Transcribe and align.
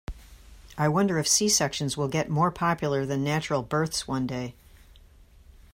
I 0.79 0.87
wonder 0.87 1.19
if 1.19 1.27
C-sections 1.27 1.95
will 1.95 2.07
get 2.07 2.27
more 2.27 2.49
popular 2.49 3.05
than 3.05 3.23
natural 3.23 3.61
births 3.61 4.07
one 4.07 4.25
day. 4.25 4.55